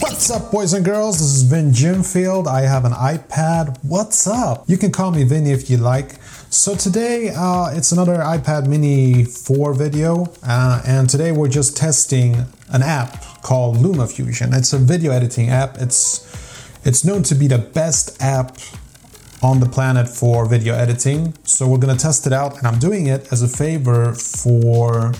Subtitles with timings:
[0.00, 1.18] What's up, boys and girls?
[1.18, 2.46] This is Vin Jimfield.
[2.46, 3.78] I have an iPad.
[3.84, 4.64] What's up?
[4.66, 6.12] You can call me Vinny if you like.
[6.48, 12.36] So today, uh, it's another iPad Mini 4 video, uh, and today we're just testing
[12.70, 14.56] an app called LumaFusion.
[14.56, 15.76] It's a video editing app.
[15.76, 16.26] It's
[16.86, 18.56] it's known to be the best app
[19.42, 21.34] on the planet for video editing.
[21.44, 25.12] So we're gonna test it out, and I'm doing it as a favor for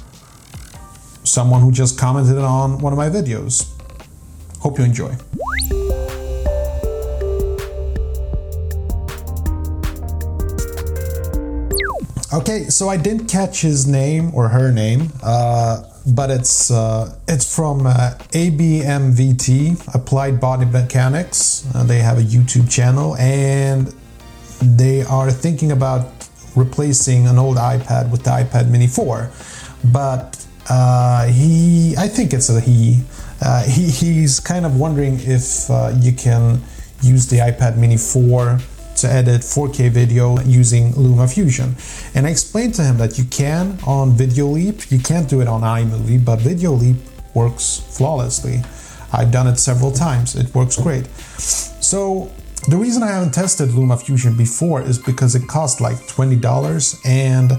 [1.24, 3.68] someone who just commented on one of my videos.
[4.62, 5.12] Hope you enjoy.
[12.32, 17.54] Okay, so I didn't catch his name or her name, uh, but it's uh, it's
[17.54, 21.66] from uh, ABMVT, Applied Body Mechanics.
[21.74, 23.92] Uh, they have a YouTube channel, and
[24.62, 26.06] they are thinking about
[26.56, 29.30] replacing an old iPad with the iPad Mini 4.
[29.92, 33.00] But uh, he, I think it's a he.
[33.44, 36.62] Uh, he he's kind of wondering if uh, you can
[37.02, 38.58] use the iPad Mini 4
[38.96, 41.74] to edit 4K video using LumaFusion.
[42.14, 44.92] And I explained to him that you can on VideoLeap.
[44.92, 46.96] You can't do it on iMovie, but VideoLeap
[47.34, 48.62] works flawlessly.
[49.12, 50.36] I've done it several times.
[50.36, 51.06] It works great.
[51.36, 52.30] So
[52.68, 57.50] the reason I haven't tested LumaFusion before is because it cost like $20 and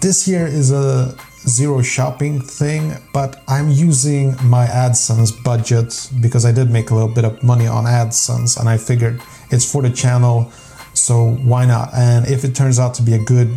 [0.00, 1.16] this year is a
[1.48, 7.08] zero shopping thing, but I'm using my AdSense budget because I did make a little
[7.08, 10.50] bit of money on AdSense and I figured it's for the channel,
[10.94, 11.94] so why not?
[11.94, 13.48] And if it turns out to be a good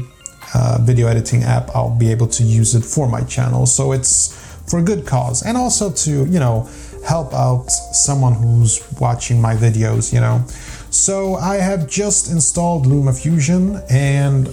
[0.53, 3.65] uh, video editing app, I'll be able to use it for my channel.
[3.65, 4.37] So it's
[4.69, 6.69] for a good cause and also to, you know,
[7.05, 10.43] help out someone who's watching my videos, you know.
[10.91, 14.47] So I have just installed LumaFusion and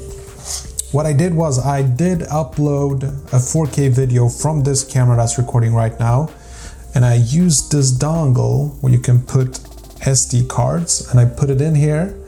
[0.92, 5.75] what I did was I did upload a 4K video from this camera that's recording
[5.75, 6.31] right now
[6.94, 9.61] and I used this dongle where you can put
[10.00, 12.19] SD cards and I put it in here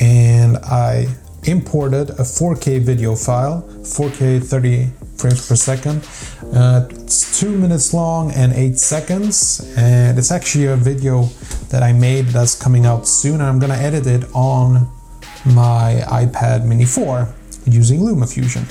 [0.00, 1.08] and I
[1.44, 6.08] imported a 4K video file, 4K 30 frames per second.
[6.54, 11.24] Uh, it's two minutes long and eight seconds, and it's actually a video
[11.70, 14.88] that I made that's coming out soon, and I'm gonna edit it on
[15.46, 17.32] my iPad Mini 4
[17.66, 18.64] using LumaFusion.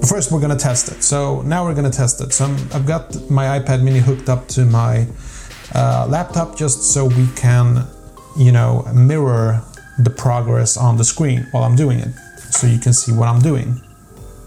[0.00, 1.02] But first, we're gonna test it.
[1.02, 2.32] So now we're gonna test it.
[2.32, 5.06] So i have got my iPad Mini hooked up to my
[5.74, 7.86] uh, laptop just so we can,
[8.36, 9.62] you know, mirror
[9.98, 12.14] the progress on the screen while I'm doing it,
[12.50, 13.80] so you can see what I'm doing.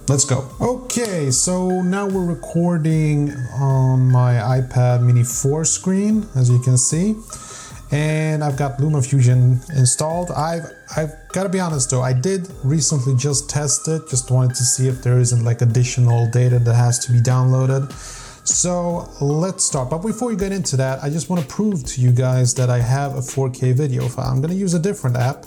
[0.10, 0.50] Let's go.
[0.62, 7.16] Okay, so now we're recording on my iPad Mini 4 screen, as you can see.
[7.92, 10.32] And I've got LumaFusion installed.
[10.32, 10.66] I've
[10.96, 14.10] I've got to be honest though, I did recently just test it.
[14.10, 17.92] Just wanted to see if there isn't like additional data that has to be downloaded.
[18.48, 19.90] So let's start.
[19.90, 22.70] But before we get into that, I just want to prove to you guys that
[22.70, 24.32] I have a 4K video file.
[24.32, 25.46] I'm to use a different app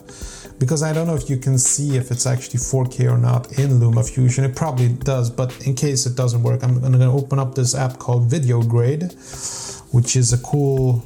[0.59, 3.81] because I don't know if you can see if it's actually 4K or not in
[3.81, 4.45] LumaFusion.
[4.45, 7.99] It probably does, but in case it doesn't work, I'm to open up this app
[7.99, 9.15] called Video Grade,
[9.93, 11.03] which is a cool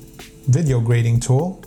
[0.48, 1.62] video grading tool.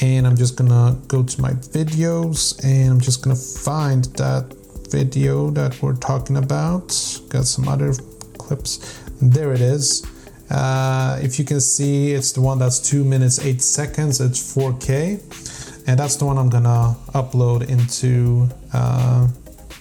[0.00, 4.54] And I'm just to go to my videos and I'm just to find that
[4.90, 6.88] video that we're talking about.
[7.28, 7.92] Got some other
[8.38, 9.00] clips.
[9.20, 10.06] There it is.
[10.50, 14.20] Uh, if you can see, it's the one that's 2 minutes 8 seconds.
[14.20, 19.26] It's 4K and that's the one I'm gonna upload into uh,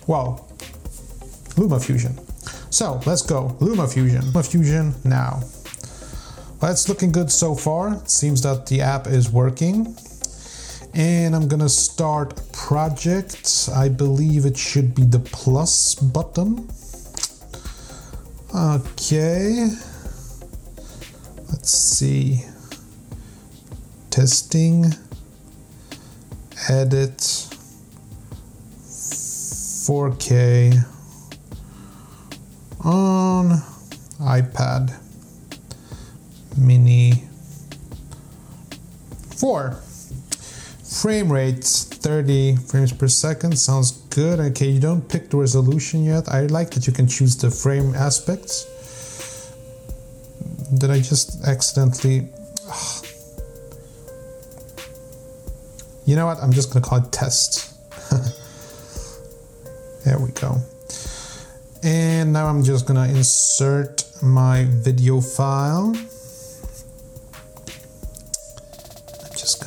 [0.07, 0.47] well
[1.55, 2.23] LumaFusion.
[2.73, 4.21] So let's go LumaFusion.
[4.31, 5.41] LumaFusion now.
[6.59, 7.93] Well, it's looking good so far.
[7.93, 9.95] It seems that the app is working.
[10.95, 13.69] And I'm gonna start project.
[13.75, 16.67] I believe it should be the plus button.
[18.55, 19.69] Okay.
[21.49, 22.43] Let's see.
[24.09, 24.85] Testing
[26.67, 27.19] edit
[29.85, 30.83] 4K
[32.83, 33.61] on
[34.19, 34.97] iPad
[36.57, 37.23] mini
[39.35, 39.71] 4
[41.01, 46.27] frame rate 30 frames per second sounds good okay you don't pick the resolution yet
[46.29, 48.65] I like that you can choose the frame aspects
[50.77, 52.29] did I just accidentally
[56.07, 56.41] You know what?
[56.41, 57.75] I'm just to call it test.
[60.05, 60.55] there we go.
[61.83, 65.93] And now I'm just to insert my video file.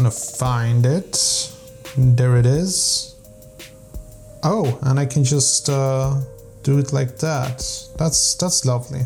[0.00, 1.52] To find it.
[1.94, 3.16] There it is.
[4.42, 6.18] Oh, and I can just uh,
[6.62, 7.58] do it like that.
[7.98, 9.02] That's that's lovely.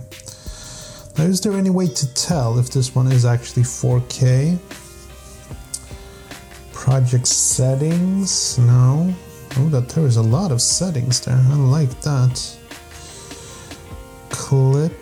[1.19, 4.57] Now, is there any way to tell if this one is actually 4K?
[6.73, 9.13] Project settings, no.
[9.57, 11.37] Oh, that there is a lot of settings there.
[11.37, 12.59] I like that.
[14.31, 14.93] Clip.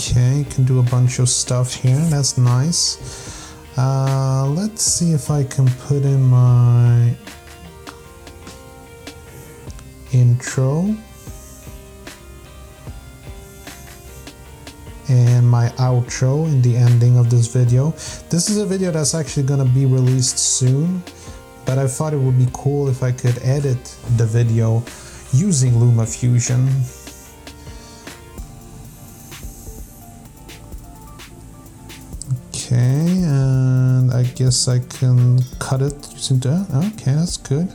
[0.00, 2.00] Okay, can do a bunch of stuff here.
[2.08, 3.52] That's nice.
[3.76, 7.14] Uh, let's see if I can put in my
[10.10, 10.96] intro.
[15.10, 17.90] and my outro in the ending of this video.
[18.30, 21.02] This is a video that's actually gonna be released soon,
[21.66, 23.82] but I thought it would be cool if I could edit
[24.16, 24.84] the video
[25.32, 26.99] using LumaFusion.
[34.40, 36.66] Guess I can cut it using that.
[36.72, 37.68] Okay, that's good.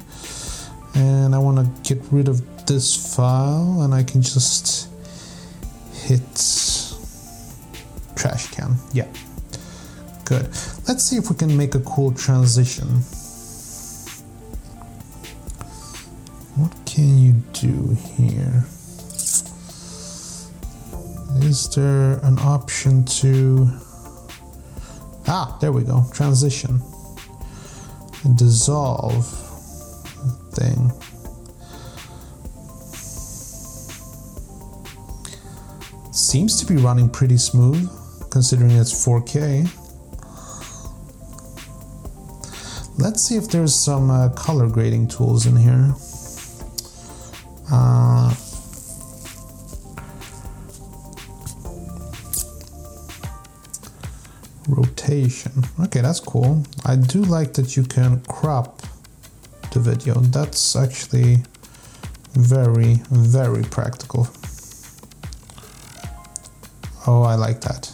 [0.96, 4.90] And I want to get rid of this file and I can just
[5.94, 6.26] hit
[8.16, 8.78] trash can.
[8.94, 9.08] Yeah.
[10.24, 10.48] Good.
[10.88, 12.88] Let's see if we can make a cool transition.
[16.58, 18.66] What can you do here?
[21.46, 23.85] Is there an option to...
[25.28, 26.06] Ah, there we go.
[26.14, 26.80] Transition.
[28.36, 29.26] Dissolve
[30.54, 30.92] thing.
[36.12, 37.90] Seems to be running pretty smooth
[38.30, 39.70] considering it's 4K.
[42.98, 45.94] Let's see if there's some uh, color grading tools in here.
[55.06, 55.52] Rotation.
[55.82, 56.64] Okay, that's cool.
[56.86, 58.82] I do like that you can crop
[59.72, 60.16] the video.
[60.16, 61.44] That's actually
[62.34, 64.28] very, very practical.
[67.08, 67.94] Oh, I like that.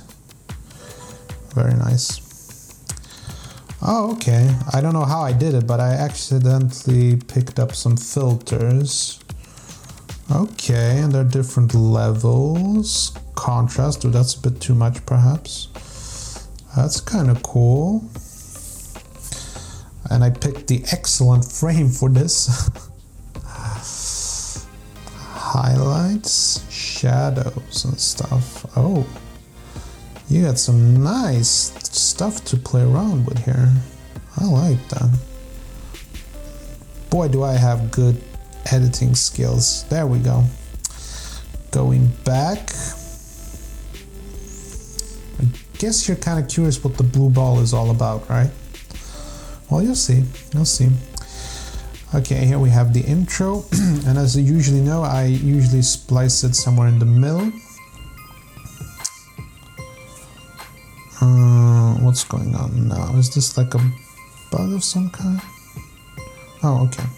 [1.54, 2.20] Very nice.
[3.82, 4.56] Oh, okay.
[4.74, 9.20] I don't know how I did it, but I accidentally picked up some filters.
[10.32, 13.12] Okay, and there are different levels.
[13.36, 15.68] Contrast, oh, that's a bit too much perhaps.
[16.76, 18.04] That's kind of cool.
[20.10, 22.70] And I picked the excellent frame for this.
[25.16, 28.66] Highlights, shadows and stuff.
[28.78, 29.06] Oh,
[30.30, 33.70] you got some nice stuff to play around with here.
[34.38, 35.10] I like that.
[37.10, 38.22] Boy, do I have good
[38.72, 39.84] editing skills.
[39.90, 40.46] There we go.
[41.72, 42.70] Going back.
[45.82, 48.52] Guess you're kind of curious what the blue ball is all about, right?
[49.68, 50.24] Well, you'll see.
[50.54, 50.90] You'll see.
[52.14, 53.66] Okay, here we have the intro.
[54.06, 57.52] and as you usually know, I usually splice it somewhere in the middle.
[61.20, 63.16] Uh, what's going on now?
[63.18, 63.80] Is this like a
[64.52, 65.42] bug of some kind?
[66.62, 67.10] Oh, okay.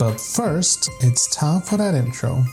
[0.00, 2.44] But first, it's time for that intro.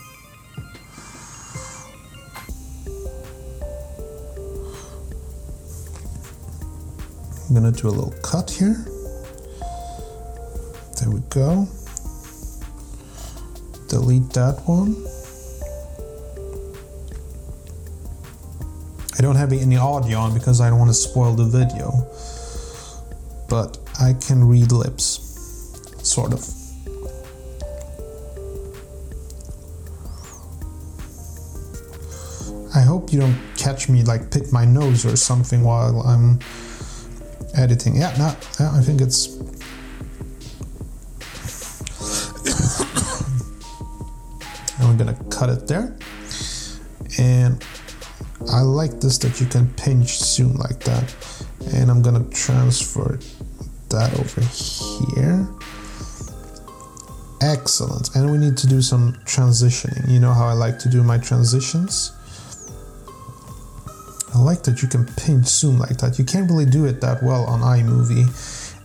[7.60, 8.84] Gonna do a little cut here.
[11.00, 11.66] There we go.
[13.88, 14.94] Delete that one.
[19.18, 22.06] I don't have any audio on because I don't want to spoil the video.
[23.48, 25.18] But I can read lips.
[26.04, 26.48] Sort of.
[32.72, 36.38] I hope you don't catch me like pick my nose or something while I'm
[37.58, 37.96] editing.
[37.96, 39.36] Yeah, no, yeah, I think it's.
[44.80, 45.96] I'm gonna cut it there.
[47.18, 47.62] And
[48.52, 51.14] I like this that you can pinch zoom like that.
[51.74, 53.18] And I'm gonna transfer
[53.90, 54.40] that over
[55.14, 55.48] here.
[57.40, 58.14] Excellent.
[58.14, 60.08] And we need to do some transitioning.
[60.10, 62.12] You know how I like to do my transitions?
[64.38, 66.16] I like that you can pinch zoom like that.
[66.16, 68.28] You can't really do it that well on iMovie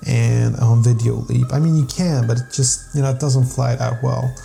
[0.08, 1.54] and on Video Leap.
[1.54, 4.36] I mean, you can, but it just, you know, it doesn't fly that well.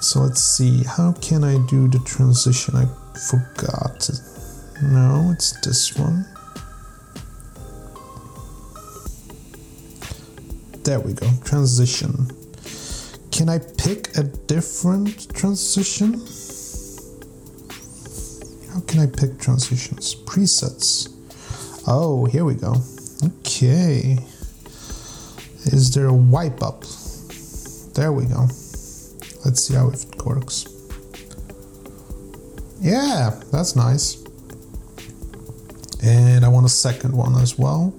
[0.00, 2.76] So let's see, how can I do the transition?
[2.76, 2.86] I
[3.18, 4.08] forgot.
[4.80, 6.24] No, it's this one.
[10.84, 12.30] There we go, transition.
[13.32, 16.24] Can I pick a different transition?
[18.86, 20.14] Can I pick transitions?
[20.14, 21.12] Presets.
[21.86, 22.76] Oh, here we go.
[23.24, 24.18] Okay.
[25.66, 26.84] Is there a wipe up?
[27.94, 28.46] There we go.
[29.44, 30.66] Let's see how it works.
[32.80, 34.22] Yeah, that's nice.
[36.02, 37.94] And I want a second one as well.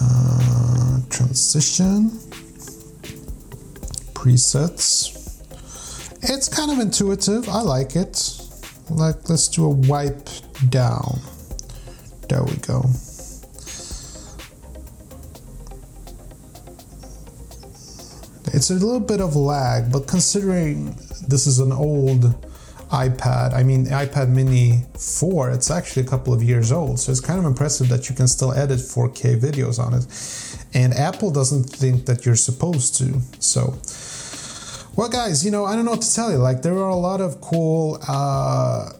[0.00, 2.10] Uh, transition.
[4.12, 5.18] Presets.
[6.22, 7.48] It's kind of intuitive.
[7.48, 8.41] I like it.
[8.90, 10.28] Like, let's do a wipe
[10.68, 11.20] down.
[12.28, 12.84] There we go.
[18.54, 20.94] It's a little bit of lag, but considering
[21.26, 22.34] this is an old
[22.90, 27.00] iPad, I mean iPad mini 4, it's actually a couple of years old.
[27.00, 30.06] So it's kind of impressive that you can still edit 4K videos on it.
[30.74, 33.20] And Apple doesn't think that you're supposed to.
[33.38, 33.78] So
[34.96, 36.38] well guys, you know, I don't know what to tell you.
[36.38, 38.90] Like there are a lot of cool uh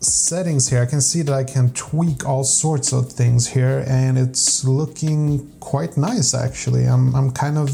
[0.00, 0.82] settings here.
[0.82, 5.50] I can see that I can tweak all sorts of things here and it's looking
[5.60, 6.84] quite nice actually.
[6.84, 7.70] I'm I'm kind of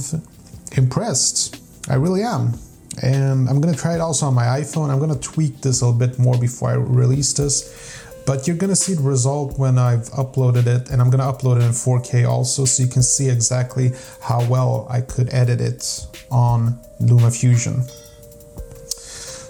[0.76, 1.60] impressed.
[1.88, 2.54] I really am.
[3.02, 4.90] And I'm gonna try it also on my iPhone.
[4.90, 8.01] I'm gonna tweak this a little bit more before I release this.
[8.24, 11.64] But you're gonna see the result when I've uploaded it, and I'm gonna upload it
[11.64, 16.78] in 4K also, so you can see exactly how well I could edit it on
[17.00, 17.90] LumaFusion.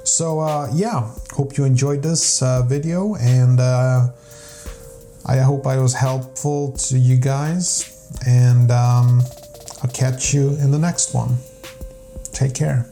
[0.05, 4.09] So uh, yeah, hope you enjoyed this uh, video, and uh,
[5.27, 7.89] I hope I was helpful to you guys.
[8.27, 9.23] And um,
[9.83, 11.39] I'll catch you in the next one.
[12.33, 12.92] Take care.